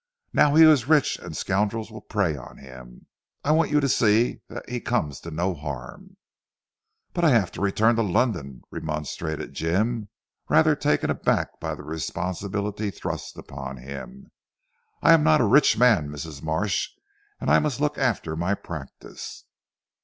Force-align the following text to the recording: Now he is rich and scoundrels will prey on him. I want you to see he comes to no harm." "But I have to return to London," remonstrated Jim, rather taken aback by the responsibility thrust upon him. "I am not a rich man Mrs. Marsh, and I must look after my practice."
Now 0.33 0.55
he 0.55 0.63
is 0.63 0.87
rich 0.87 1.19
and 1.19 1.37
scoundrels 1.37 1.91
will 1.91 2.01
prey 2.01 2.35
on 2.35 2.57
him. 2.57 3.05
I 3.43 3.51
want 3.51 3.69
you 3.69 3.79
to 3.79 3.87
see 3.87 4.41
he 4.67 4.81
comes 4.81 5.19
to 5.19 5.29
no 5.29 5.53
harm." 5.53 6.17
"But 7.13 7.23
I 7.23 7.29
have 7.29 7.51
to 7.51 7.61
return 7.61 7.97
to 7.97 8.01
London," 8.01 8.63
remonstrated 8.71 9.53
Jim, 9.53 10.09
rather 10.49 10.75
taken 10.75 11.11
aback 11.11 11.59
by 11.59 11.75
the 11.75 11.83
responsibility 11.83 12.89
thrust 12.89 13.37
upon 13.37 13.77
him. 13.77 14.31
"I 15.03 15.13
am 15.13 15.23
not 15.23 15.39
a 15.39 15.45
rich 15.45 15.77
man 15.77 16.09
Mrs. 16.09 16.41
Marsh, 16.41 16.89
and 17.39 17.51
I 17.51 17.59
must 17.59 17.79
look 17.79 17.99
after 17.99 18.35
my 18.35 18.55
practice." 18.55 19.43